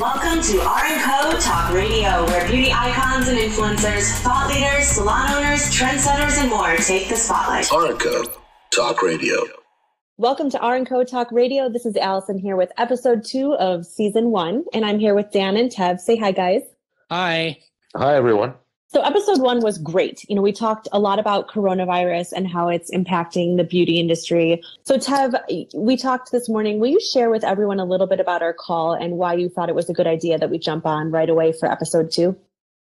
[0.00, 6.40] Welcome to R&Co Talk Radio, where beauty icons and influencers, thought leaders, salon owners, trendsetters,
[6.40, 7.70] and more take the spotlight.
[7.70, 8.24] R&Co
[8.70, 9.44] Talk Radio.
[10.16, 11.68] Welcome to R&Co Talk Radio.
[11.68, 15.58] This is Allison here with episode two of season one, and I'm here with Dan
[15.58, 16.00] and Tev.
[16.00, 16.62] Say hi, guys.
[17.10, 17.58] Hi.
[17.94, 18.54] Hi, everyone.
[18.92, 20.24] So, episode one was great.
[20.28, 24.64] You know, we talked a lot about coronavirus and how it's impacting the beauty industry.
[24.82, 25.32] So, Tev,
[25.76, 26.80] we talked this morning.
[26.80, 29.68] Will you share with everyone a little bit about our call and why you thought
[29.68, 32.36] it was a good idea that we jump on right away for episode two?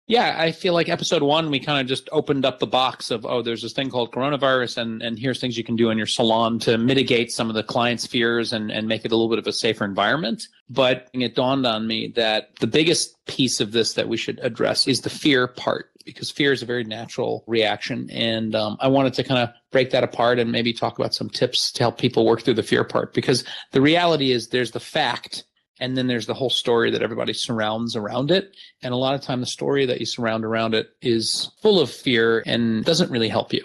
[0.08, 3.26] Yeah, I feel like episode one, we kind of just opened up the box of,
[3.26, 6.06] oh, there's this thing called coronavirus, and, and here's things you can do in your
[6.06, 9.38] salon to mitigate some of the client's fears and, and make it a little bit
[9.38, 10.48] of a safer environment.
[10.70, 14.88] But it dawned on me that the biggest piece of this that we should address
[14.88, 18.08] is the fear part, because fear is a very natural reaction.
[18.10, 21.28] And um, I wanted to kind of break that apart and maybe talk about some
[21.28, 24.80] tips to help people work through the fear part, because the reality is there's the
[24.80, 25.44] fact
[25.80, 28.56] and then there's the whole story that everybody surrounds around it.
[28.82, 31.90] And a lot of time the story that you surround around it is full of
[31.90, 33.64] fear and doesn't really help you.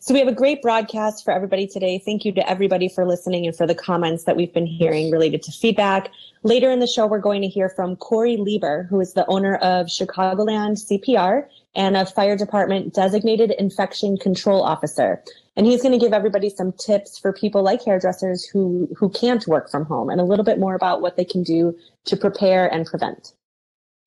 [0.00, 1.98] So we have a great broadcast for everybody today.
[2.04, 5.42] Thank you to everybody for listening and for the comments that we've been hearing related
[5.44, 6.10] to feedback.
[6.42, 9.56] Later in the show we're going to hear from corey lieber who is the owner
[9.56, 15.22] of chicagoland cpr and a fire department designated infection control officer.
[15.56, 19.46] And he's going to give everybody some tips for people like hairdressers who who can't
[19.46, 22.72] work from home and a little bit more about what they can do to prepare
[22.72, 23.32] and prevent.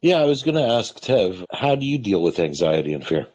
[0.01, 3.27] Yeah i was going to ask tev how do you deal with anxiety and fear?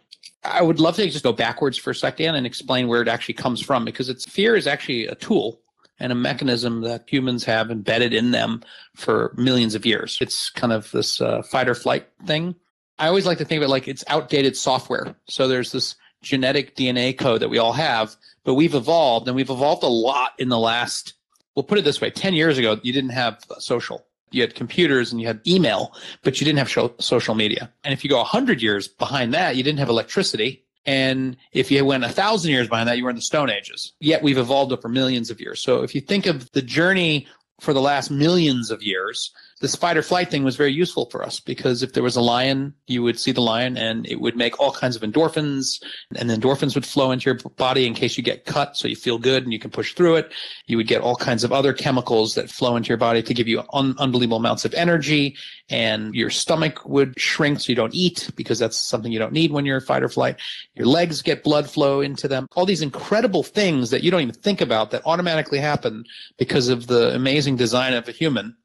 [0.44, 3.34] I would love to just go backwards for a second and explain where it actually
[3.34, 5.60] comes from because it's fear is actually a tool
[6.00, 8.60] and a mechanism that humans have embedded in them
[8.96, 10.18] for millions of years.
[10.20, 12.56] It's kind of this uh, fight or flight thing
[13.02, 16.74] i always like to think of it like it's outdated software so there's this genetic
[16.76, 20.48] DNA code that we all have, but we've evolved and we've evolved a lot in
[20.48, 21.14] the last,
[21.54, 24.06] we'll put it this way 10 years ago, you didn't have social.
[24.30, 27.70] You had computers and you had email, but you didn't have show, social media.
[27.84, 30.64] And if you go 100 years behind that, you didn't have electricity.
[30.86, 33.92] And if you went a thousand years behind that, you were in the Stone Ages.
[34.00, 35.60] Yet we've evolved over millions of years.
[35.60, 37.26] So if you think of the journey
[37.60, 39.32] for the last millions of years,
[39.68, 42.74] fight or flight thing was very useful for us because if there was a lion,
[42.86, 45.82] you would see the lion and it would make all kinds of endorphins
[46.16, 48.76] and the endorphins would flow into your body in case you get cut.
[48.76, 50.32] So you feel good and you can push through it.
[50.66, 53.46] You would get all kinds of other chemicals that flow into your body to give
[53.48, 55.36] you un- unbelievable amounts of energy
[55.70, 59.52] and your stomach would shrink so you don't eat because that's something you don't need
[59.52, 60.36] when you're fight or flight.
[60.74, 62.46] Your legs get blood flow into them.
[62.56, 66.04] All these incredible things that you don't even think about that automatically happen
[66.36, 68.56] because of the amazing design of a human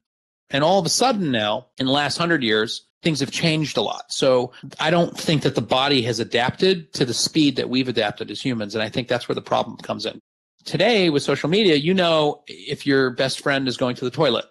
[0.50, 3.82] and all of a sudden now, in the last hundred years, things have changed a
[3.82, 4.12] lot.
[4.12, 8.30] So I don't think that the body has adapted to the speed that we've adapted
[8.30, 8.74] as humans.
[8.74, 10.20] And I think that's where the problem comes in.
[10.64, 14.46] Today with social media, you know if your best friend is going to the toilet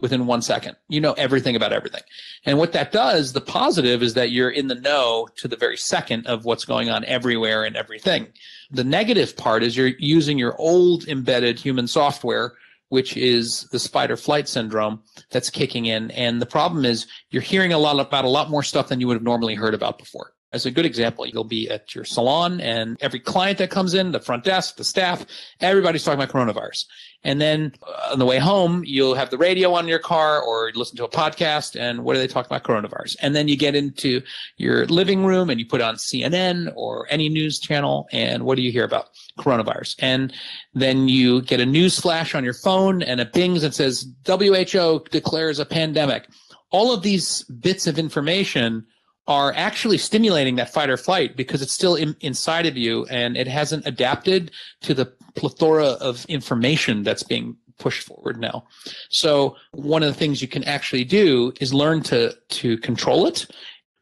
[0.00, 0.76] within one second.
[0.88, 2.02] You know everything about everything.
[2.46, 5.76] And what that does, the positive is that you're in the know to the very
[5.76, 8.28] second of what's going on everywhere and everything.
[8.70, 12.54] The negative part is you're using your old embedded human software
[12.90, 16.10] which is the fight or flight syndrome that's kicking in.
[16.10, 19.06] And the problem is you're hearing a lot about a lot more stuff than you
[19.06, 20.34] would have normally heard about before.
[20.52, 24.10] As a good example, you'll be at your salon and every client that comes in,
[24.10, 25.24] the front desk, the staff,
[25.60, 26.86] everybody's talking about coronavirus.
[27.22, 30.72] And then uh, on the way home, you'll have the radio on your car or
[30.74, 31.78] listen to a podcast.
[31.78, 32.64] And what are they talking about?
[32.64, 33.16] Coronavirus.
[33.20, 34.22] And then you get into
[34.56, 38.08] your living room and you put on CNN or any news channel.
[38.12, 39.10] And what do you hear about?
[39.38, 39.96] Coronavirus.
[39.98, 40.32] And
[40.72, 45.04] then you get a news flash on your phone and it bings and says WHO
[45.10, 46.26] declares a pandemic.
[46.70, 48.86] All of these bits of information
[49.30, 53.36] are actually stimulating that fight or flight because it's still in, inside of you and
[53.36, 54.50] it hasn't adapted
[54.80, 58.64] to the plethora of information that's being pushed forward now.
[59.08, 63.46] So one of the things you can actually do is learn to to control it.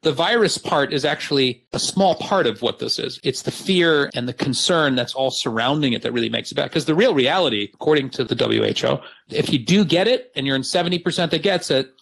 [0.02, 3.18] The virus part is actually a small part of what this is.
[3.24, 6.70] It's the fear and the concern that's all surrounding it that really makes it bad.
[6.70, 9.02] Because the real reality, according to the WHO,
[9.34, 11.92] if you do get it and you're in 70% that gets it,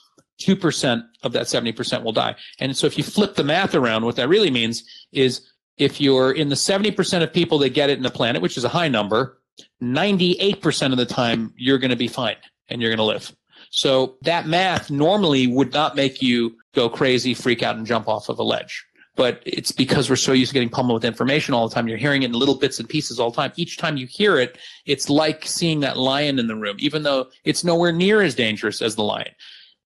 [0.42, 2.36] 2% of that 70% will die.
[2.60, 5.40] And so if you flip the math around, what that really means is
[5.78, 8.64] if you're in the 70% of people that get it in the planet, which is
[8.64, 9.40] a high number,
[9.82, 12.36] 98% of the time you're going to be fine
[12.68, 13.34] and you're going to live.
[13.70, 18.28] So that math normally would not make you go crazy, freak out, and jump off
[18.28, 18.84] of a ledge.
[19.16, 21.88] But it's because we're so used to getting pummeled with information all the time.
[21.88, 23.52] You're hearing it in little bits and pieces all the time.
[23.56, 27.28] Each time you hear it, it's like seeing that lion in the room, even though
[27.44, 29.32] it's nowhere near as dangerous as the lion.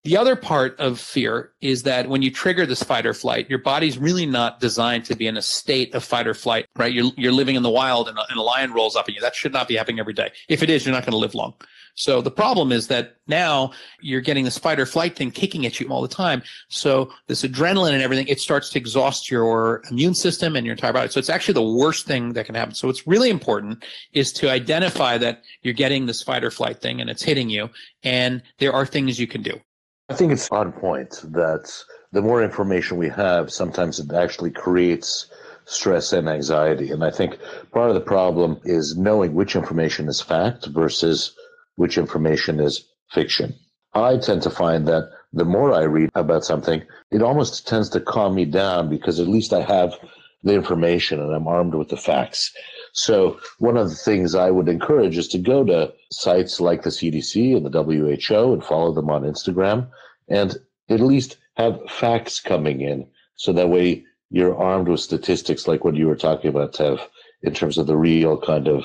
[0.03, 3.59] The other part of fear is that when you trigger this fight or flight, your
[3.59, 6.91] body's really not designed to be in a state of fight or flight, right?
[6.91, 9.21] You're, you're living in the wild and a, and a lion rolls up at you.
[9.21, 10.31] That should not be happening every day.
[10.49, 11.53] If it is, you're not going to live long.
[11.97, 15.81] So the problem is that now you're getting this fight or flight thing kicking at
[15.81, 16.43] you all the time.
[16.69, 20.95] So this adrenaline and everything, it starts to exhaust your immune system and your entire
[20.95, 21.11] body.
[21.11, 22.75] So it's actually the worst thing that can happen.
[22.75, 27.03] So what's really important is to identify that you're getting this fight or flight thing
[27.03, 27.69] and it's hitting you.
[28.03, 29.61] And there are things you can do.
[30.11, 31.73] I think it's on point that
[32.11, 35.31] the more information we have, sometimes it actually creates
[35.67, 36.91] stress and anxiety.
[36.91, 37.39] And I think
[37.71, 41.33] part of the problem is knowing which information is fact versus
[41.77, 43.55] which information is fiction.
[43.95, 48.01] I tend to find that the more I read about something, it almost tends to
[48.01, 49.95] calm me down because at least I have
[50.43, 52.53] the information and I'm armed with the facts.
[52.93, 56.91] So one of the things I would encourage is to go to sites like the
[56.91, 59.89] CDC and the WHO and follow them on Instagram
[60.29, 60.57] and
[60.89, 63.07] at least have facts coming in
[63.37, 67.01] so that way you're armed with statistics like what you were talking about, Tev,
[67.43, 68.85] in terms of the real kind of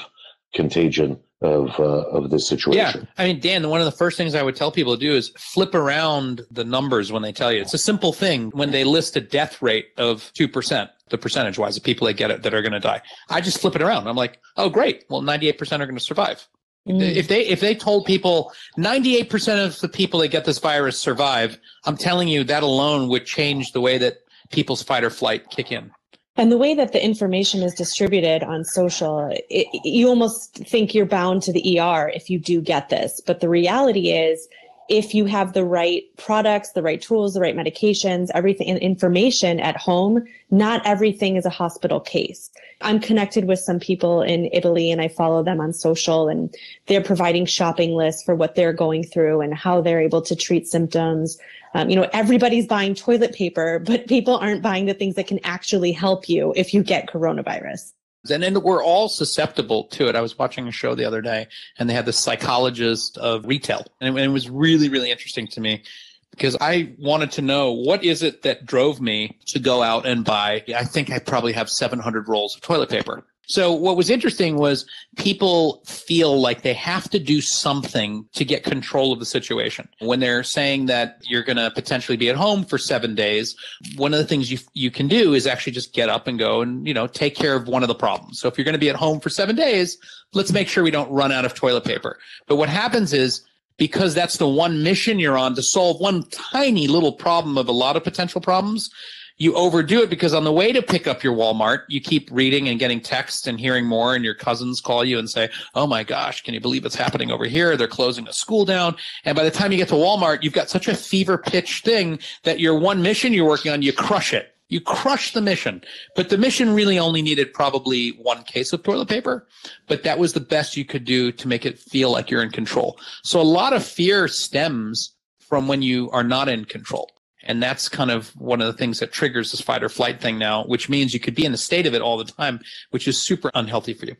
[0.54, 3.02] contagion of uh, of this situation.
[3.02, 5.14] Yeah, I mean, Dan, one of the first things I would tell people to do
[5.14, 7.62] is flip around the numbers when they tell you.
[7.62, 11.58] It's a simple thing when they list a death rate of two percent, the percentage
[11.58, 13.02] wise of people that get it that are going to die.
[13.30, 14.08] I just flip it around.
[14.08, 15.06] I'm like, oh, great.
[15.10, 16.48] Well, 98 percent are going to survive.
[16.88, 17.16] Mm.
[17.16, 21.00] If they if they told people 98 percent of the people that get this virus
[21.00, 24.18] survive, I'm telling you that alone would change the way that
[24.52, 25.92] people's fight or flight kick in.
[26.38, 31.06] And the way that the information is distributed on social, it, you almost think you're
[31.06, 33.22] bound to the ER if you do get this.
[33.26, 34.48] But the reality is,
[34.88, 39.60] if you have the right products, the right tools, the right medications, everything and information
[39.60, 42.52] at home, not everything is a hospital case.
[42.82, 46.54] I'm connected with some people in Italy and I follow them on social and
[46.86, 50.68] they're providing shopping lists for what they're going through and how they're able to treat
[50.68, 51.40] symptoms.
[51.74, 55.40] Um, you know, everybody's buying toilet paper, but people aren't buying the things that can
[55.44, 57.95] actually help you if you get coronavirus.
[58.32, 60.16] And then we're all susceptible to it.
[60.16, 63.86] I was watching a show the other day and they had the psychologist of retail.
[64.02, 65.84] And it was really, really interesting to me
[66.32, 70.26] because I wanted to know what is it that drove me to go out and
[70.26, 70.64] buy.
[70.76, 73.26] I think I probably have 700 rolls of toilet paper.
[73.48, 74.86] So what was interesting was
[75.18, 79.88] people feel like they have to do something to get control of the situation.
[80.00, 83.56] When they're saying that you're going to potentially be at home for 7 days,
[83.98, 86.62] one of the things you you can do is actually just get up and go
[86.62, 88.40] and, you know, take care of one of the problems.
[88.40, 89.98] So if you're going to be at home for 7 days,
[90.34, 92.18] let's make sure we don't run out of toilet paper.
[92.48, 93.42] But what happens is
[93.78, 97.74] because that's the one mission you're on to solve one tiny little problem of a
[97.74, 98.90] lot of potential problems,
[99.38, 102.70] you overdo it because on the way to pick up your Walmart, you keep reading
[102.70, 106.04] and getting texts and hearing more, and your cousins call you and say, Oh my
[106.04, 107.76] gosh, can you believe what's happening over here?
[107.76, 108.96] They're closing a school down.
[109.26, 112.20] And by the time you get to Walmart, you've got such a fever pitch thing
[112.44, 114.52] that your one mission you're working on, you crush it.
[114.70, 115.84] You crush the mission.
[116.16, 119.48] But the mission really only needed probably one case of toilet paper,
[119.88, 122.50] but that was the best you could do to make it feel like you're in
[122.50, 123.00] control.
[123.24, 127.12] So a lot of fear stems from when you are not in control.
[127.46, 130.38] And that's kind of one of the things that triggers this fight or flight thing
[130.38, 132.60] now, which means you could be in a state of it all the time,
[132.90, 134.16] which is super unhealthy for you.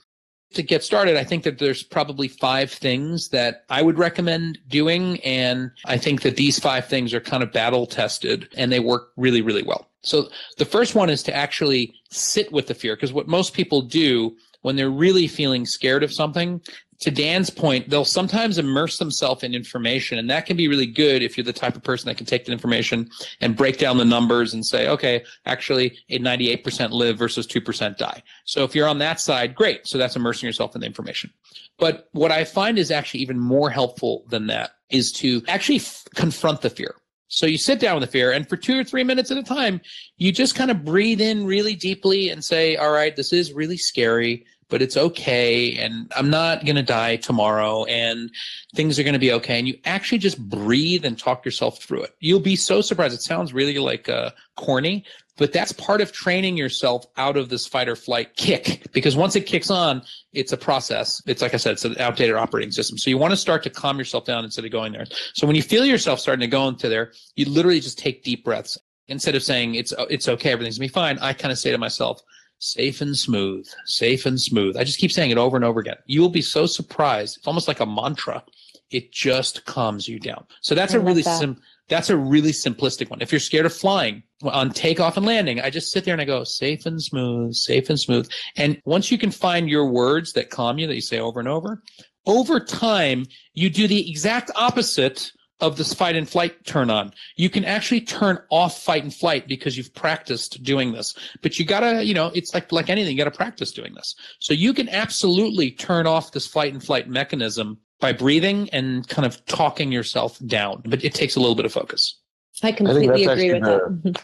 [0.54, 5.20] To get started, I think that there's probably five things that I would recommend doing.
[5.22, 9.10] And I think that these five things are kind of battle tested and they work
[9.18, 9.90] really, really well.
[10.04, 13.82] So the first one is to actually sit with the fear because what most people
[13.82, 16.62] do when they're really feeling scared of something
[17.02, 21.22] to Dan's point, they'll sometimes immerse themselves in information, and that can be really good
[21.22, 23.10] if you're the type of person that can take the information
[23.42, 28.24] and break down the numbers and say, okay, actually, a 98% live versus 2% die.
[28.46, 29.86] So if you're on that side, great.
[29.86, 31.32] So that's immersing yourself in the information.
[31.78, 36.06] But what I find is actually even more helpful than that is to actually f-
[36.16, 36.96] confront the fear.
[37.28, 39.44] So you sit down with the fear, and for two or three minutes at a
[39.44, 39.82] time,
[40.18, 43.78] you just kind of breathe in really deeply and say, all right, this is really
[43.78, 48.32] scary but it's okay and I'm not going to die tomorrow and
[48.74, 49.60] things are going to be okay.
[49.60, 52.16] And you actually just breathe and talk yourself through it.
[52.20, 53.14] You'll be so surprised.
[53.14, 55.06] It sounds really like uh, corny,
[55.38, 59.36] but that's part of training yourself out of this fight or flight kick because once
[59.36, 60.02] it kicks on,
[60.34, 61.22] it's a process.
[61.28, 62.98] It's like I said, it's an outdated operating system.
[62.98, 65.06] So you want to start to calm yourself down instead of going there.
[65.34, 68.44] So when you feel yourself starting to go into there, you literally just take deep
[68.44, 68.78] breaths.
[69.08, 71.78] Instead of saying it's it's okay, everything's gonna be fine, I kind of say to
[71.78, 72.24] myself,
[72.60, 74.78] safe and smooth, safe and smooth.
[74.78, 75.98] I just keep saying it over and over again.
[76.06, 77.38] You will be so surprised.
[77.38, 78.44] It's almost like a mantra.
[78.92, 80.46] It just calms you down.
[80.62, 81.40] So that's I a really that.
[81.40, 83.22] sim that's a really simplistic one.
[83.22, 86.26] If you're scared of flying on takeoff and landing, I just sit there and I
[86.26, 88.30] go safe and smooth, safe and smooth.
[88.56, 91.50] And once you can find your words that calm you that you say over and
[91.50, 91.84] over,
[92.26, 95.32] over time you do the exact opposite
[95.62, 97.14] of this fight and flight turn on.
[97.38, 101.16] You can actually turn off fight and flight because you've practiced doing this.
[101.42, 104.16] But you gotta, you know, it's like like anything, you gotta practice doing this.
[104.40, 109.26] So you can absolutely turn off this fight and flight mechanism by breathing and kind
[109.26, 110.84] of talking yourself down.
[110.86, 112.20] But it takes a little bit of focus.
[112.62, 114.24] I completely agree with the, that.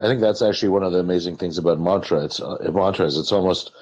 [0.00, 2.24] I think that's actually one of the amazing things about mantra.
[2.24, 3.16] It's uh, mantras.
[3.16, 3.72] It's almost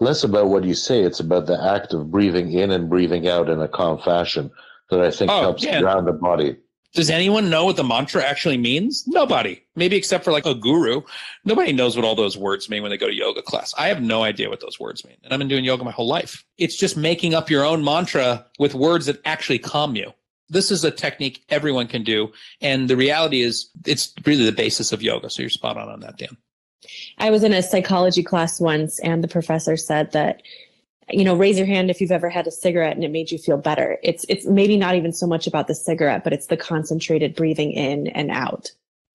[0.00, 1.02] less about what you say.
[1.02, 4.50] It's about the act of breathing in and breathing out in a calm fashion
[4.90, 5.80] that I think Oh, helps yeah.
[5.80, 6.56] ground the body.
[6.94, 9.04] Does anyone know what the mantra actually means?
[9.06, 9.62] Nobody.
[9.74, 11.02] Maybe except for like a guru.
[11.44, 13.74] Nobody knows what all those words mean when they go to yoga class.
[13.76, 15.16] I have no idea what those words mean.
[15.22, 16.42] And I've been doing yoga my whole life.
[16.56, 20.10] It's just making up your own mantra with words that actually calm you.
[20.48, 22.32] This is a technique everyone can do.
[22.62, 25.28] And the reality is it's really the basis of yoga.
[25.28, 26.36] So you're spot on on that, Dan.
[27.18, 30.40] I was in a psychology class once, and the professor said that,
[31.10, 33.38] you know, raise your hand if you've ever had a cigarette and it made you
[33.38, 33.98] feel better.
[34.02, 37.72] It's it's maybe not even so much about the cigarette, but it's the concentrated breathing
[37.72, 38.72] in and out.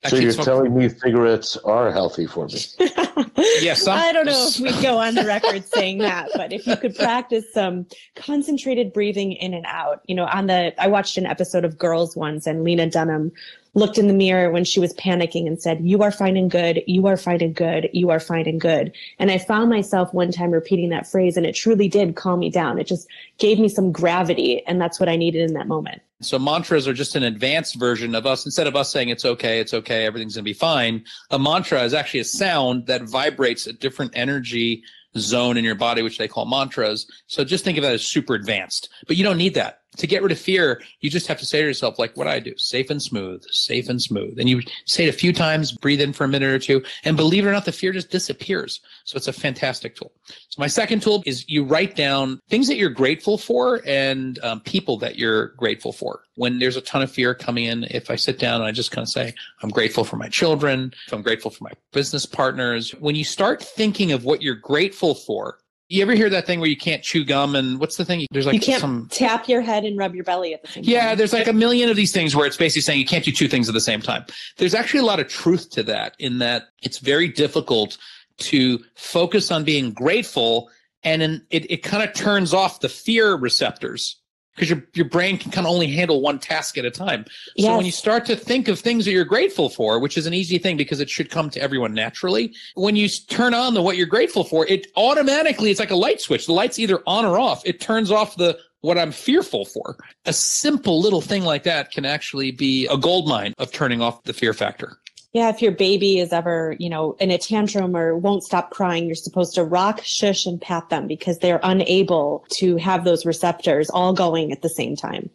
[0.07, 2.59] So you're it's- telling me cigarettes are healthy for me?
[3.61, 6.65] yeah, some- I don't know if we go on the record saying that, but if
[6.65, 11.17] you could practice some concentrated breathing in and out, you know, on the I watched
[11.17, 13.31] an episode of Girls once and Lena Dunham
[13.73, 16.81] looked in the mirror when she was panicking and said, "You are fine and good.
[16.87, 17.89] You are fine and good.
[17.93, 21.45] You are fine and good." And I found myself one time repeating that phrase and
[21.45, 22.79] it truly did calm me down.
[22.79, 26.01] It just gave me some gravity and that's what I needed in that moment.
[26.21, 28.45] So mantras are just an advanced version of us.
[28.45, 31.83] Instead of us saying it's okay, it's okay, everything's going to be fine, a mantra
[31.83, 34.83] is actually a sound that vibrates a different energy
[35.17, 37.09] zone in your body, which they call mantras.
[37.27, 38.89] So just think of that as super advanced.
[39.07, 39.80] But you don't need that.
[39.97, 42.39] To get rid of fear, you just have to say to yourself, like, what I
[42.39, 42.53] do?
[42.57, 44.39] Safe and smooth, safe and smooth.
[44.39, 47.17] And you say it a few times, breathe in for a minute or two, and
[47.17, 48.79] believe it or not, the fear just disappears.
[49.03, 50.13] So it's a fantastic tool.
[50.23, 54.61] So my second tool is you write down things that you're grateful for and um,
[54.61, 56.23] people that you're grateful for.
[56.35, 58.91] When there's a ton of fear coming in, if I sit down and I just
[58.91, 62.91] kind of say, I'm grateful for my children, I'm grateful for my business partners.
[62.91, 65.57] When you start thinking of what you're grateful for,
[65.91, 68.25] you ever hear that thing where you can't chew gum and what's the thing?
[68.31, 70.83] There's like you can't some tap your head and rub your belly at the same
[70.85, 71.09] yeah, time.
[71.09, 73.31] Yeah, there's like a million of these things where it's basically saying you can't do
[73.31, 74.25] two things at the same time.
[74.57, 77.97] There's actually a lot of truth to that in that it's very difficult
[78.37, 80.69] to focus on being grateful
[81.03, 84.20] and then it, it kind of turns off the fear receptors
[84.61, 87.25] because your, your brain can kind of only handle one task at a time.
[87.57, 90.35] So when you start to think of things that you're grateful for, which is an
[90.35, 93.97] easy thing because it should come to everyone naturally, when you turn on the what
[93.97, 96.45] you're grateful for, it automatically it's like a light switch.
[96.45, 97.65] The light's either on or off.
[97.65, 99.97] It turns off the what I'm fearful for.
[100.25, 104.21] A simple little thing like that can actually be a gold mine of turning off
[104.25, 104.99] the fear factor.
[105.33, 109.05] Yeah, if your baby is ever, you know, in a tantrum or won't stop crying,
[109.05, 113.89] you're supposed to rock, shush, and pat them because they're unable to have those receptors
[113.89, 115.29] all going at the same time.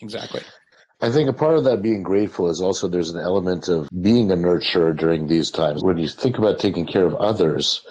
[0.00, 0.42] Exactly.
[1.00, 4.32] I think a part of that being grateful is also there's an element of being
[4.32, 5.84] a nurturer during these times.
[5.84, 7.82] When you think about taking care of others,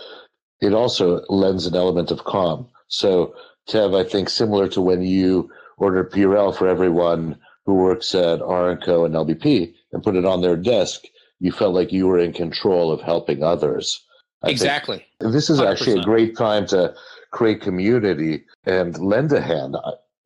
[0.59, 2.67] it also lends an element of calm.
[2.87, 3.33] So,
[3.69, 9.05] Tev, I think similar to when you ordered Purell for everyone who works at R&Co
[9.05, 11.03] and LBP and put it on their desk,
[11.39, 14.03] you felt like you were in control of helping others.
[14.43, 15.05] I exactly.
[15.19, 16.93] this is actually a great time to
[17.31, 19.75] create community and lend a hand.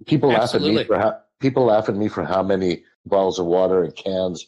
[0.05, 3.45] People laugh at me for how people laugh at me for how many bottles of
[3.45, 4.45] water and cans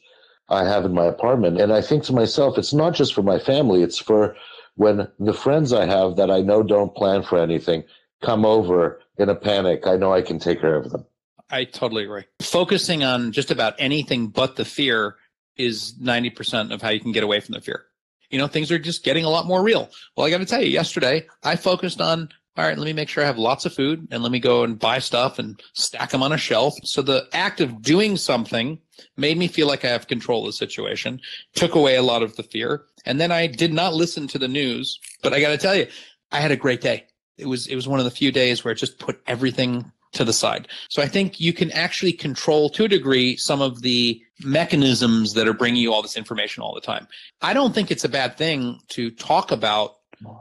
[0.50, 3.39] I have in my apartment, and I think to myself, it's not just for my
[3.39, 4.36] family; it's for
[4.75, 7.84] when the friends I have that I know don't plan for anything
[8.22, 9.88] come over in a panic.
[9.88, 11.06] I know I can take care of them.
[11.50, 12.24] I totally agree.
[12.41, 15.15] Focusing on just about anything but the fear
[15.58, 17.86] is 90% of how you can get away from the fear.
[18.29, 19.89] You know, things are just getting a lot more real.
[20.15, 23.10] Well, I got to tell you, yesterday I focused on, all right, let me make
[23.10, 26.10] sure I have lots of food and let me go and buy stuff and stack
[26.10, 26.74] them on a shelf.
[26.84, 28.79] So the act of doing something
[29.17, 31.20] made me feel like I have control of the situation,
[31.55, 32.84] took away a lot of the fear.
[33.05, 35.88] And then I did not listen to the news, but I got to tell you,
[36.31, 37.05] I had a great day.
[37.38, 40.25] It was, it was one of the few days where it just put everything to
[40.25, 40.67] the side.
[40.89, 45.48] So I think you can actually control to a degree some of the mechanisms that
[45.48, 47.07] are bringing you all this information all the time.
[47.41, 49.95] I don't think it's a bad thing to talk about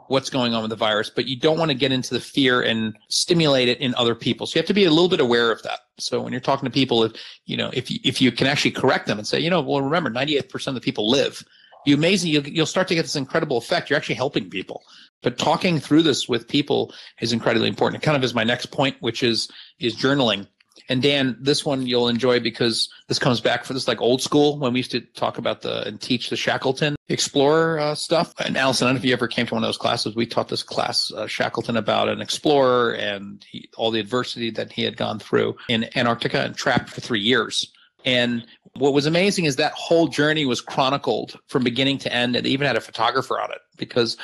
[0.08, 2.60] what's going on with the virus, but you don't want to get into the fear
[2.62, 4.46] and stimulate it in other people.
[4.46, 5.80] So you have to be a little bit aware of that.
[5.98, 7.12] So when you're talking to people, if
[7.46, 9.80] you know, if you, if you can actually correct them and say, you know, well,
[9.80, 11.42] remember, 98% of the people live.
[11.86, 13.88] You amazing, you'll, you'll start to get this incredible effect.
[13.88, 14.82] You're actually helping people.
[15.22, 18.02] But talking through this with people is incredibly important.
[18.02, 20.46] It kind of is my next point, which is is journaling.
[20.88, 24.58] And Dan, this one you'll enjoy because this comes back for this like old school
[24.58, 28.32] when we used to talk about the and teach the Shackleton Explorer uh, stuff.
[28.38, 30.14] And Allison, I don't know if you ever came to one of those classes.
[30.14, 34.72] We taught this class uh, Shackleton about an explorer and he, all the adversity that
[34.72, 37.70] he had gone through in Antarctica and trapped for three years.
[38.04, 42.46] And What was amazing is that whole journey was chronicled from beginning to end, and
[42.46, 44.16] they even had a photographer on it because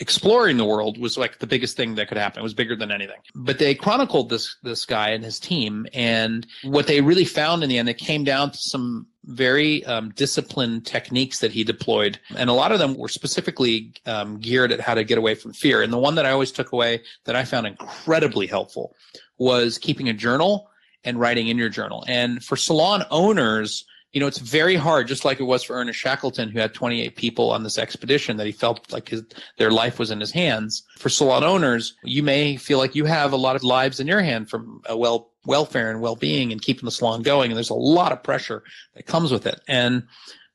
[0.00, 2.40] exploring the world was like the biggest thing that could happen.
[2.40, 3.18] It was bigger than anything.
[3.36, 7.68] But they chronicled this this guy and his team, and what they really found in
[7.68, 12.50] the end, it came down to some very um, disciplined techniques that he deployed, and
[12.50, 15.82] a lot of them were specifically um, geared at how to get away from fear.
[15.82, 18.96] And the one that I always took away that I found incredibly helpful
[19.38, 20.68] was keeping a journal
[21.04, 22.04] and writing in your journal.
[22.08, 23.84] And for salon owners,
[24.14, 27.16] you know, it's very hard, just like it was for Ernest Shackleton, who had 28
[27.16, 29.24] people on this expedition that he felt like his,
[29.58, 30.84] their life was in his hands.
[30.98, 34.22] For salon owners, you may feel like you have a lot of lives in your
[34.22, 37.50] hand from a well welfare and well-being and keeping the salon going.
[37.50, 38.62] And there's a lot of pressure
[38.94, 39.60] that comes with it.
[39.68, 40.04] And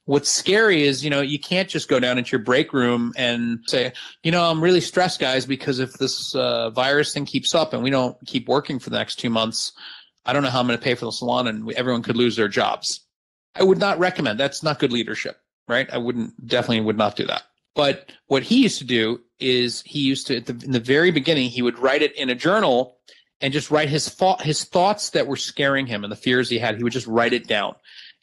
[0.05, 3.59] what's scary is, you know, you can't just go down into your break room and
[3.67, 7.73] say, you know, I'm really stressed, guys, because if this uh, virus thing keeps up
[7.73, 9.71] and we don't keep working for the next two months,
[10.25, 12.35] I don't know how I'm going to pay for the salon and everyone could lose
[12.35, 13.01] their jobs.
[13.55, 14.39] I would not recommend.
[14.39, 15.89] That's not good leadership, right?
[15.91, 17.43] I wouldn't definitely would not do that.
[17.75, 21.49] But what he used to do is he used to the, in the very beginning
[21.49, 22.97] he would write it in a journal
[23.41, 26.59] and just write his thought his thoughts that were scaring him and the fears he
[26.59, 26.77] had.
[26.77, 27.75] He would just write it down.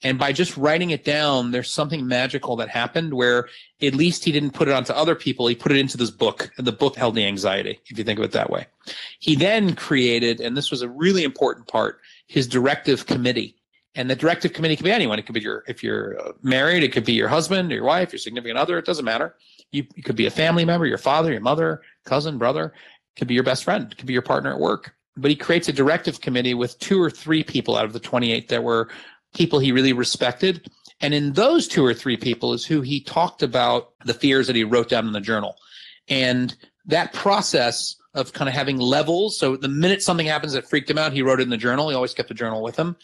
[0.06, 3.48] And by just writing it down, there's something magical that happened where
[3.82, 5.48] at least he didn't put it onto other people.
[5.48, 8.20] He put it into this book, and the book held the anxiety, if you think
[8.20, 8.68] of it that way.
[9.18, 11.98] He then created, and this was a really important part,
[12.28, 13.56] his directive committee.
[13.96, 15.18] And the directive committee can be anyone.
[15.18, 18.12] It could be your, if you're uh, married, it could be your husband, your wife,
[18.12, 18.78] your significant other.
[18.78, 19.34] It doesn't matter.
[19.72, 22.66] You, it could be a family member, your father, your mother, cousin, brother.
[22.66, 23.90] It could be your best friend.
[23.90, 24.94] It could be your partner at work.
[25.16, 28.48] But he creates a directive committee with two or three people out of the 28
[28.50, 28.88] that were
[29.37, 30.69] people he really respected.
[31.00, 34.57] And in those two or three people is who he talked about the fears that
[34.57, 35.57] he wrote down in the journal.
[36.09, 39.38] And that process of kind of having levels.
[39.38, 41.90] So the minute something happens that freaked him out, he wrote it in the journal.
[41.90, 42.97] He always kept the journal with him.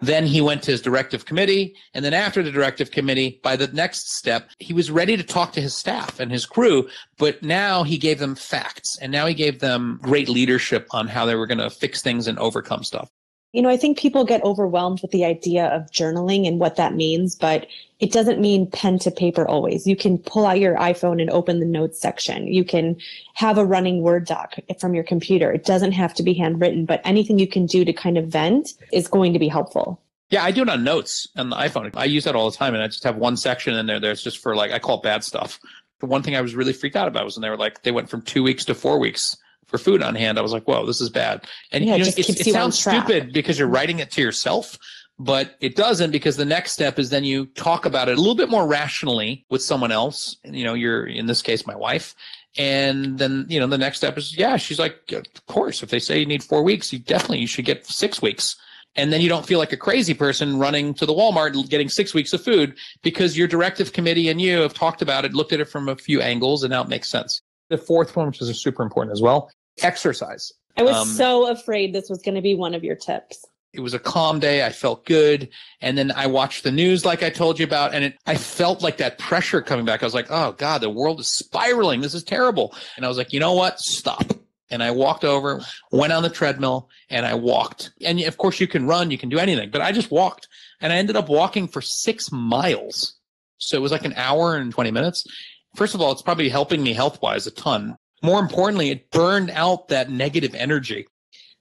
[0.00, 1.74] Then he went to his directive committee.
[1.94, 5.52] And then after the directive committee, by the next step, he was ready to talk
[5.52, 6.88] to his staff and his crew.
[7.16, 11.26] But now he gave them facts and now he gave them great leadership on how
[11.26, 13.10] they were going to fix things and overcome stuff.
[13.52, 16.94] You know, I think people get overwhelmed with the idea of journaling and what that
[16.94, 17.66] means, but
[17.98, 19.86] it doesn't mean pen to paper always.
[19.86, 22.46] You can pull out your iPhone and open the notes section.
[22.46, 22.96] You can
[23.34, 25.50] have a running Word doc from your computer.
[25.50, 28.74] It doesn't have to be handwritten, but anything you can do to kind of vent
[28.92, 30.00] is going to be helpful.
[30.30, 31.90] Yeah, I do it on notes on the iPhone.
[31.96, 34.22] I use that all the time, and I just have one section in there that's
[34.22, 35.58] just for like I call it bad stuff.
[36.00, 37.92] The one thing I was really freaked out about was when they were like they
[37.92, 39.36] went from two weeks to four weeks
[39.68, 40.38] for food on hand.
[40.38, 41.46] I was like, whoa, this is bad.
[41.70, 44.78] And Yeah, it you know, it, it sounds stupid because you're writing it to yourself,
[45.18, 48.34] but it doesn't because the next step is then you talk about it a little
[48.34, 50.36] bit more rationally with someone else.
[50.44, 52.14] You know, you're in this case, my wife.
[52.56, 55.98] And then, you know, the next step is, yeah, she's like, of course, if they
[55.98, 58.56] say you need four weeks, you definitely, you should get six weeks.
[58.96, 61.88] And then you don't feel like a crazy person running to the Walmart and getting
[61.88, 65.52] six weeks of food because your directive committee and you have talked about it, looked
[65.52, 67.40] at it from a few angles, and now it makes sense.
[67.68, 69.50] The fourth one, which is super important as well,
[69.84, 70.52] exercise.
[70.76, 73.44] I was Um, so afraid this was going to be one of your tips.
[73.72, 74.64] It was a calm day.
[74.64, 75.48] I felt good.
[75.80, 78.82] And then I watched the news like I told you about, and it, I felt
[78.82, 80.02] like that pressure coming back.
[80.02, 82.00] I was like, oh God, the world is spiraling.
[82.00, 82.74] This is terrible.
[82.96, 83.78] And I was like, you know what?
[83.78, 84.32] Stop.
[84.70, 85.62] And I walked over,
[85.92, 87.90] went on the treadmill, and I walked.
[88.04, 90.48] And of course, you can run, you can do anything, but I just walked.
[90.80, 93.14] And I ended up walking for six miles.
[93.58, 95.24] So it was like an hour and 20 minutes.
[95.74, 97.96] First of all, it's probably helping me health wise a ton.
[98.22, 101.06] More importantly, it burned out that negative energy.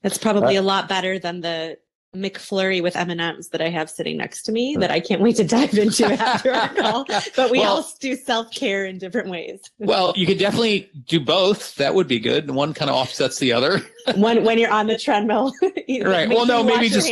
[0.01, 1.77] That's probably uh, a lot better than the
[2.15, 5.35] McFlurry with M&Ms that I have sitting next to me uh, that I can't wait
[5.37, 7.05] to dive into after our call.
[7.35, 9.59] But we Well- all do self-care in different ways.
[9.79, 11.75] Well, you could definitely do both.
[11.75, 12.49] That would be good.
[12.49, 13.81] One kind of offsets the other.
[14.15, 15.53] when when you're on the treadmill.
[15.61, 16.29] right.
[16.29, 17.09] Well, sure no, maybe just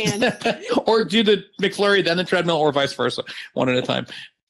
[0.86, 3.22] or do the McFlurry, then the treadmill, or vice versa,
[3.54, 4.06] one at a time.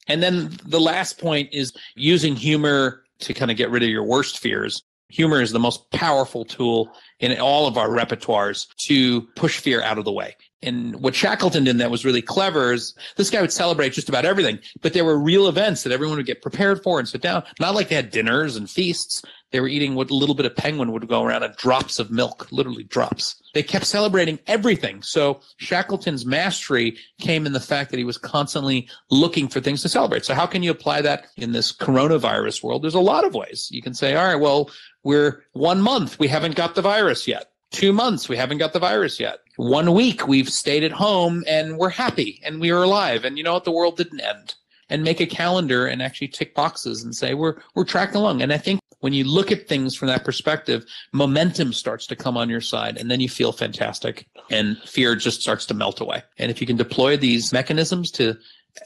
[0.07, 4.03] And then the last point is using humor to kind of get rid of your
[4.03, 4.83] worst fears.
[5.09, 9.97] Humor is the most powerful tool in all of our repertoires to push fear out
[9.97, 10.35] of the way.
[10.61, 14.25] And what Shackleton did that was really clever is this guy would celebrate just about
[14.25, 17.43] everything, but there were real events that everyone would get prepared for and sit down.
[17.59, 19.21] Not like they had dinners and feasts.
[19.51, 22.11] They were eating what a little bit of penguin would go around and drops of
[22.11, 23.41] milk, literally drops.
[23.53, 25.01] They kept celebrating everything.
[25.01, 29.89] So Shackleton's mastery came in the fact that he was constantly looking for things to
[29.89, 30.25] celebrate.
[30.25, 32.83] So how can you apply that in this coronavirus world?
[32.83, 33.69] There's a lot of ways.
[33.71, 34.69] You can say, all right, well,
[35.03, 36.19] we're one month.
[36.19, 37.51] We haven't got the virus yet.
[37.71, 38.27] Two months.
[38.29, 39.39] We haven't got the virus yet.
[39.55, 40.27] One week.
[40.27, 43.23] We've stayed at home and we're happy and we are alive.
[43.25, 43.63] And you know what?
[43.63, 44.55] The world didn't end.
[44.89, 48.41] and make a calendar and actually tick boxes and say we're we're tracking along.
[48.41, 52.37] And I think when you look at things from that perspective, momentum starts to come
[52.37, 56.23] on your side and then you feel fantastic and fear just starts to melt away.
[56.37, 58.37] And if you can deploy these mechanisms to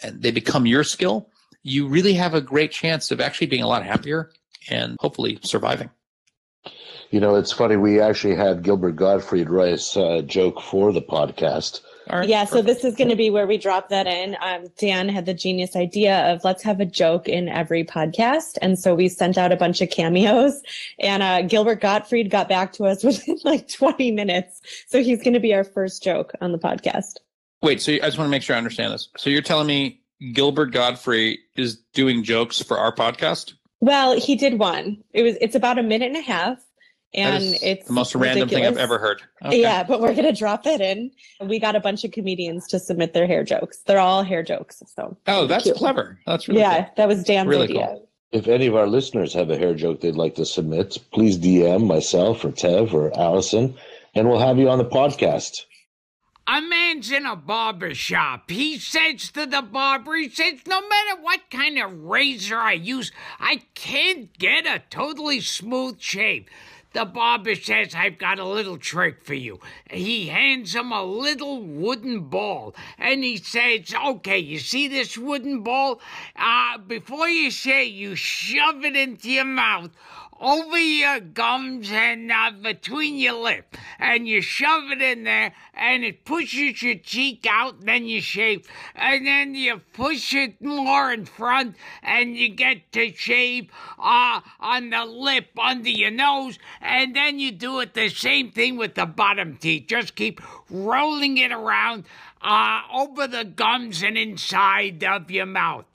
[0.03, 1.29] and they become your skill,
[1.63, 4.31] you really have a great chance of actually being a lot happier
[4.69, 5.89] and hopefully surviving.
[7.11, 7.75] You know, it's funny.
[7.75, 11.81] We actually had Gilbert Gottfried write a joke for the podcast.
[12.23, 14.37] Yeah, so this is going to be where we drop that in.
[14.41, 18.57] Um, Dan had the genius idea of let's have a joke in every podcast.
[18.61, 20.61] And so we sent out a bunch of cameos,
[20.99, 24.61] and uh, Gilbert Gottfried got back to us within like 20 minutes.
[24.87, 27.17] So he's going to be our first joke on the podcast.
[27.61, 29.09] Wait, so I just want to make sure I understand this.
[29.17, 30.01] So you're telling me
[30.33, 33.53] Gilbert Gottfried is doing jokes for our podcast?
[33.79, 35.03] Well, he did one.
[35.13, 36.59] It was it's about a minute and a half
[37.13, 39.21] and it's the most random thing I've ever heard.
[39.43, 39.59] Okay.
[39.59, 41.09] Yeah, but we're gonna drop it in.
[41.41, 43.79] We got a bunch of comedians to submit their hair jokes.
[43.87, 44.83] They're all hair jokes.
[44.85, 45.77] So oh, that's cute.
[45.77, 46.19] clever.
[46.27, 46.67] That's really good.
[46.67, 46.83] yeah.
[46.83, 46.93] Cool.
[46.97, 47.87] That was Dan's really idea.
[47.87, 48.09] Cool.
[48.31, 51.87] If any of our listeners have a hair joke they'd like to submit, please DM
[51.87, 53.75] myself or Tev or Allison,
[54.13, 55.65] and we'll have you on the podcast.
[56.47, 58.49] A man's in a barber shop.
[58.49, 63.11] He says to the barber, he says, no matter what kind of razor I use,
[63.39, 66.45] I can't get a totally smooth shave.
[66.93, 69.61] The barber says, I've got a little trick for you.
[69.89, 75.61] He hands him a little wooden ball and he says, Okay, you see this wooden
[75.61, 76.01] ball?
[76.35, 79.91] Uh, before you shave, you shove it into your mouth
[80.41, 86.03] over your gums and uh, between your lip, and you shove it in there, and
[86.03, 87.81] it pushes your cheek out.
[87.81, 93.13] Then you shave, and then you push it more in front, and you get to
[93.13, 98.51] shave uh, on the lip under your nose, and then you do it the same
[98.51, 99.85] thing with the bottom teeth.
[99.87, 102.05] Just keep rolling it around
[102.41, 105.85] uh, over the gums and inside of your mouth.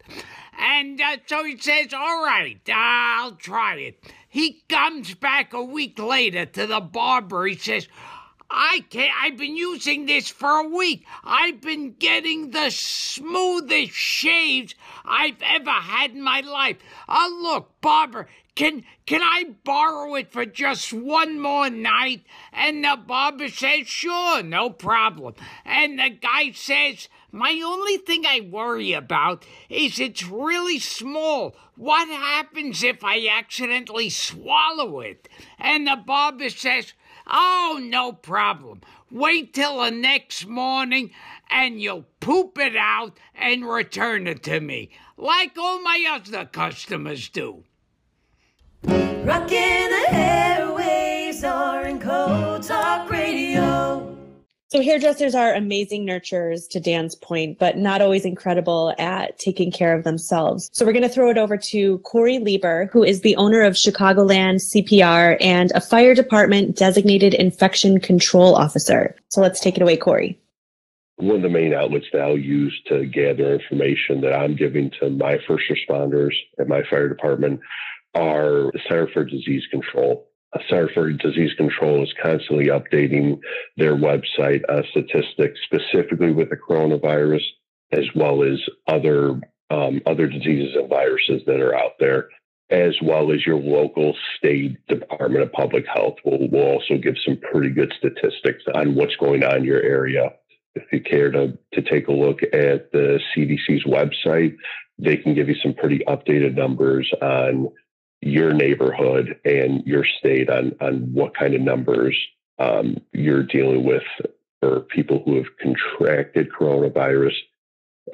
[0.58, 3.98] And uh, so he says, All right, uh, I'll try it.
[4.36, 7.46] He comes back a week later to the barber.
[7.46, 7.88] He says,
[8.50, 11.06] I can't, I've been using this for a week.
[11.24, 14.74] I've been getting the smoothest shaves
[15.06, 16.76] I've ever had in my life.
[17.08, 22.24] Oh, look, barber, can, can I borrow it for just one more night?
[22.52, 25.34] And the barber says, sure, no problem.
[25.64, 31.54] And the guy says, my only thing I worry about is it's really small.
[31.76, 35.28] What happens if I accidentally swallow it?
[35.58, 36.94] And the barber says,
[37.28, 38.80] Oh, no problem.
[39.10, 41.10] Wait till the next morning
[41.50, 47.28] and you'll poop it out and return it to me, like all my other customers
[47.28, 47.64] do.
[49.26, 54.16] Rocking the airwaves, R&Co Talk Radio.
[54.68, 59.96] So hairdressers are amazing nurturers to Dan's point, but not always incredible at taking care
[59.96, 60.70] of themselves.
[60.72, 63.74] So we're going to throw it over to Corey Lieber, who is the owner of
[63.74, 69.16] Chicagoland CPR and a fire department designated infection control officer.
[69.30, 70.38] So let's take it away, Corey.
[71.16, 75.10] One of the main outlets that I'll use to gather information that I'm giving to
[75.10, 77.58] my first responders at my fire department
[78.16, 80.26] are Center for Disease Control.
[80.68, 83.38] Center for Disease Control is constantly updating
[83.76, 87.42] their website on statistics, specifically with the coronavirus,
[87.92, 92.28] as well as other um, other diseases and viruses that are out there,
[92.70, 97.36] as well as your local state Department of Public Health will, will also give some
[97.50, 100.32] pretty good statistics on what's going on in your area.
[100.76, 104.54] If you care to, to take a look at the CDC's website,
[104.98, 107.68] they can give you some pretty updated numbers on
[108.20, 112.16] your neighborhood and your state on on what kind of numbers
[112.58, 114.02] um, you're dealing with
[114.60, 117.34] for people who have contracted coronavirus,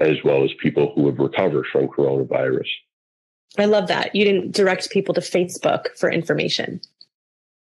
[0.01, 2.69] as well as people who have recovered from coronavirus.
[3.59, 6.81] I love that you didn't direct people to Facebook for information.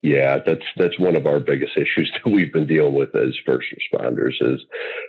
[0.03, 3.69] Yeah, that's that's one of our biggest issues that we've been dealing with as first
[3.75, 4.61] responders is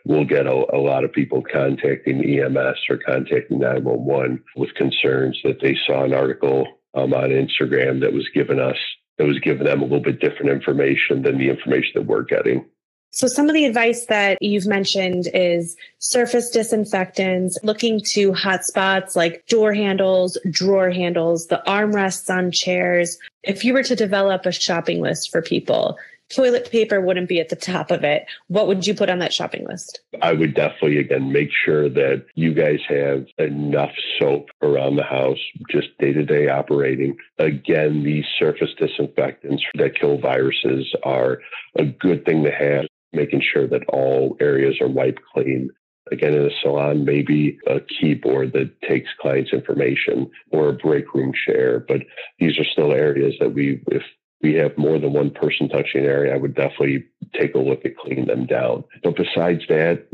[0.06, 5.62] we'll get a, a lot of people contacting EMS or contacting 911 with concerns that
[5.62, 8.78] they saw an article um, on Instagram that was given us
[9.18, 12.66] that was giving them a little bit different information than the information that we're getting.
[13.12, 19.16] So some of the advice that you've mentioned is surface disinfectants, looking to hot spots
[19.16, 23.18] like door handles, drawer handles, the armrests on chairs.
[23.44, 25.98] If you were to develop a shopping list for people,
[26.30, 28.26] toilet paper wouldn't be at the top of it.
[28.48, 30.02] What would you put on that shopping list?
[30.22, 35.40] I would definitely, again, make sure that you guys have enough soap around the house,
[35.70, 37.18] just day to day operating.
[37.38, 41.40] Again, these surface disinfectants that kill viruses are
[41.78, 45.70] a good thing to have, making sure that all areas are wiped clean.
[46.12, 51.32] Again, in a salon, maybe a keyboard that takes clients' information or a break room
[51.46, 51.86] chair.
[51.88, 52.02] But
[52.40, 54.02] these are still areas that we, if
[54.42, 57.06] we have more than one person touching an area, I would definitely
[57.38, 58.84] take a look at cleaning them down.
[59.04, 60.08] But besides that,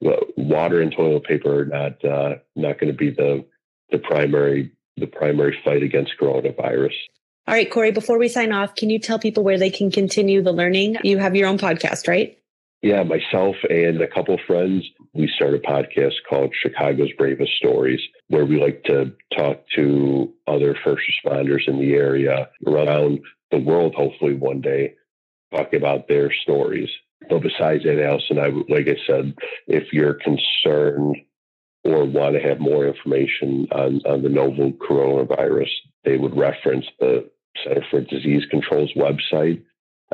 [0.36, 3.44] water and toilet paper are not uh, not going to be the
[3.90, 6.94] the primary the primary fight against coronavirus.
[7.46, 10.42] All right, Corey, before we sign off, can you tell people where they can continue
[10.42, 10.98] the learning?
[11.02, 12.38] You have your own podcast, right?
[12.82, 18.00] Yeah, myself and a couple of friends, we started a podcast called Chicago's Bravest Stories,
[18.28, 23.94] where we like to talk to other first responders in the area around the world,
[23.94, 24.94] hopefully one day,
[25.54, 26.90] talk about their stories.
[27.28, 29.34] But besides that, Allison, I like I said,
[29.66, 31.16] if you're concerned
[31.84, 35.70] or want to have more information on, on the novel coronavirus,
[36.04, 37.30] they would reference the
[37.64, 39.62] Center for Disease Control's website,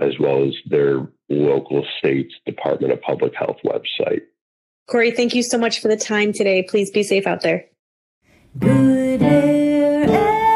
[0.00, 4.22] as well as their local state's Department of Public Health website.
[4.88, 6.62] Corey, thank you so much for the time today.
[6.62, 7.66] Please be safe out there.
[8.59, 10.07] Good Air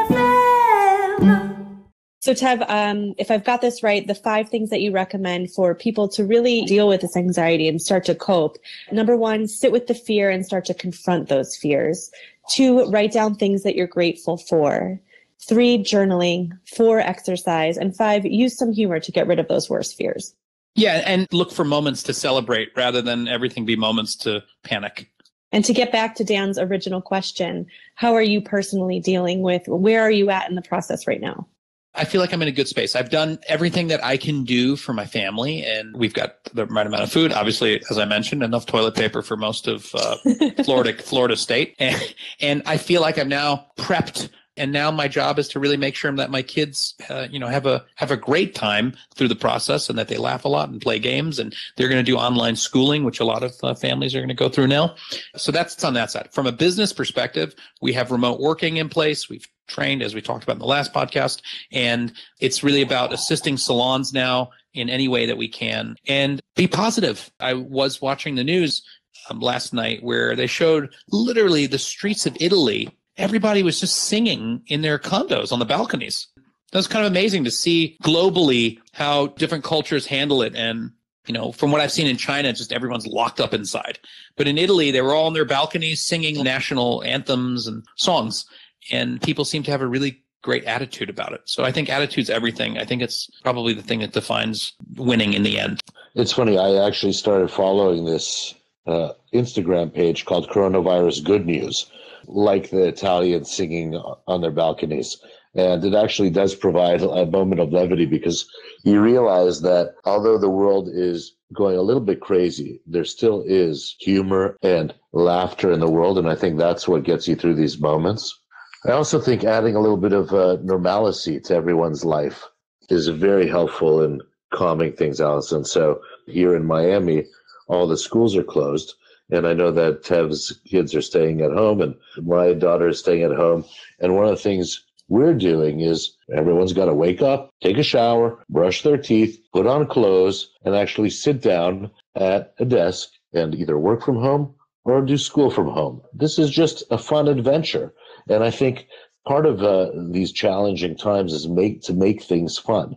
[0.09, 1.83] FM.
[2.21, 5.75] So, Tev, um, if I've got this right, the five things that you recommend for
[5.75, 8.57] people to really deal with this anxiety and start to cope.
[8.93, 12.13] Number one, sit with the fear and start to confront those fears.
[12.49, 15.01] Two, write down things that you're grateful for.
[15.41, 16.57] Three, journaling.
[16.77, 17.77] Four, exercise.
[17.77, 20.35] And five, use some humor to get rid of those worst fears.
[20.77, 25.11] Yeah, and look for moments to celebrate rather than everything be moments to panic.
[25.53, 30.03] And to get back to Dan's original question, how are you personally dealing with where
[30.03, 31.47] are you at in the process right now?
[31.95, 32.95] I feel like I'm in a good space.
[32.95, 36.87] I've done everything that I can do for my family, and we've got the right
[36.87, 37.33] amount of food.
[37.33, 40.17] Obviously, as I mentioned, enough toilet paper for most of uh,
[40.65, 45.39] Florida, Florida State, and, and I feel like I'm now prepped and now my job
[45.39, 48.17] is to really make sure that my kids uh, you know have a have a
[48.17, 51.39] great time through the process and that they laugh a lot and play games.
[51.39, 54.29] And they're going to do online schooling which a lot of uh, families are going
[54.29, 54.95] to go through now.
[55.37, 56.29] So that's on that side.
[56.33, 59.29] From a business perspective we have remote working in place.
[59.29, 61.43] We've trained as we talked about in the last podcast.
[61.73, 65.97] And it's really about assisting salons now in any way that we can.
[66.07, 67.31] And be positive.
[67.41, 68.83] I was watching the news
[69.29, 72.89] um, last night where they showed literally the streets of italy
[73.19, 76.29] everybody was just singing in their condos on the balconies.
[76.73, 80.55] That was kind of amazing to see globally how different cultures handle it.
[80.55, 80.93] And,
[81.27, 83.99] you know, from what I've seen in China, just everyone's locked up inside.
[84.37, 88.45] But in Italy, they were all on their balconies singing national anthems and songs.
[88.91, 91.41] And people seem to have a really great attitude about it.
[91.47, 92.79] So I think attitude's everything.
[92.79, 95.81] I think it's probably the thing that defines winning in the end.
[96.15, 96.59] It's funny.
[96.59, 98.55] I actually started following this
[98.87, 101.91] uh, Instagram page called Coronavirus Good News
[102.29, 105.19] like the Italians singing on their balconies.
[105.55, 108.47] And it actually does provide a moment of levity because
[108.85, 113.97] you realize that although the world is going a little bit crazy, there still is
[113.99, 116.19] humor and laughter in the world.
[116.19, 118.39] And I think that's what gets you through these moments.
[118.87, 122.45] I also think adding a little bit of uh, normalcy to everyone's life
[122.91, 124.21] is very helpful in
[124.53, 125.19] calming things.
[125.21, 127.25] And so here in Miami,
[127.67, 128.95] all the schools are closed.
[129.31, 133.23] And I know that Tev's kids are staying at home and my daughter is staying
[133.23, 133.65] at home.
[134.01, 137.83] And one of the things we're doing is everyone's got to wake up, take a
[137.83, 143.55] shower, brush their teeth, put on clothes, and actually sit down at a desk and
[143.55, 146.01] either work from home or do school from home.
[146.15, 147.93] This is just a fun adventure.
[148.29, 148.87] And I think
[149.27, 152.97] part of uh, these challenging times is make to make things fun.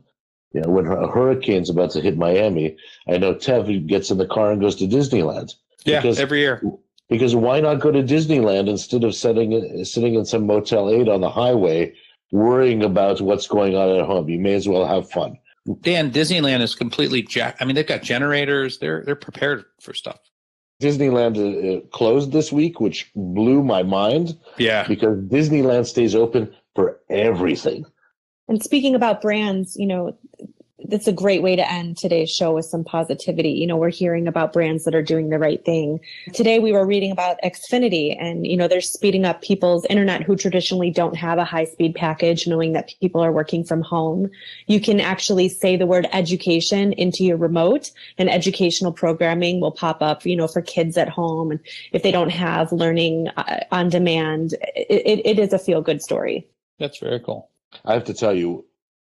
[0.53, 4.27] You know, when a hurricane's about to hit Miami, I know Tev gets in the
[4.27, 5.53] car and goes to Disneyland.
[5.85, 6.61] Yeah, because, every year.
[7.09, 11.21] Because why not go to Disneyland instead of sitting sitting in some Motel Eight on
[11.21, 11.93] the highway,
[12.31, 14.29] worrying about what's going on at home?
[14.29, 15.37] You may as well have fun.
[15.81, 17.57] Dan, Disneyland is completely jack.
[17.59, 18.79] I mean, they've got generators.
[18.79, 20.19] They're they're prepared for stuff.
[20.81, 24.37] Disneyland uh, closed this week, which blew my mind.
[24.57, 27.85] Yeah, because Disneyland stays open for everything.
[28.47, 30.17] And speaking about brands, you know,
[30.89, 33.51] it's a great way to end today's show with some positivity.
[33.51, 35.99] You know, we're hearing about brands that are doing the right thing.
[36.33, 40.35] Today we were reading about Xfinity and, you know, they're speeding up people's internet who
[40.35, 44.29] traditionally don't have a high speed package, knowing that people are working from home.
[44.67, 50.01] You can actually say the word education into your remote and educational programming will pop
[50.01, 51.51] up, you know, for kids at home.
[51.51, 51.59] And
[51.91, 56.47] if they don't have learning uh, on demand, it, it is a feel good story.
[56.79, 57.49] That's very cool.
[57.85, 58.65] I have to tell you,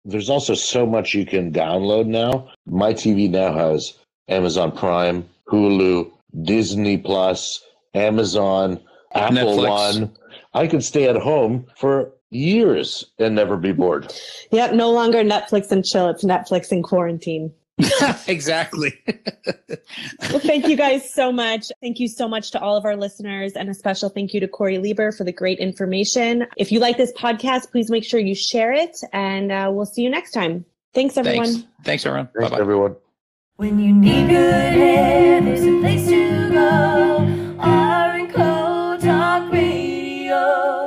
[0.05, 2.49] there's also so much you can download now.
[2.65, 3.93] My TV now has
[4.27, 6.11] Amazon Prime, Hulu,
[6.43, 8.79] Disney Plus, Amazon,
[9.13, 9.99] Apple Netflix.
[9.99, 10.15] One.
[10.53, 14.13] I could stay at home for years and never be bored.
[14.51, 16.09] Yep, no longer Netflix and chill.
[16.09, 17.51] It's Netflix and quarantine.
[18.27, 18.93] exactly.
[20.29, 21.71] well, thank you guys so much.
[21.81, 24.47] Thank you so much to all of our listeners and a special thank you to
[24.47, 26.45] Corey Lieber for the great information.
[26.57, 30.01] If you like this podcast, please make sure you share it and uh, we'll see
[30.01, 30.65] you next time.
[30.93, 31.45] Thanks, everyone.
[31.45, 32.29] Thanks, Thanks everyone.
[32.35, 32.61] Thanks, Bye-bye.
[32.61, 32.95] everyone.
[33.57, 37.55] When you need good hair, there's a place to go.
[37.59, 40.78] R and Co Talk Radio.